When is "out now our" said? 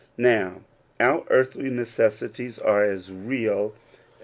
0.03-1.25